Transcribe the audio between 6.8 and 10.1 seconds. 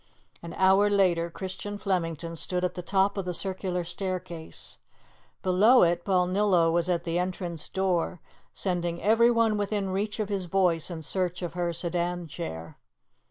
at the entrance door, sending everyone within